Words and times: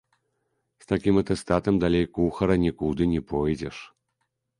З 0.85 0.87
такім 0.91 1.19
атэстатам 1.21 1.73
далей 1.83 2.05
кухара 2.19 2.55
нікуды 2.65 3.03
не 3.13 3.21
пойдзеш. 3.35 3.77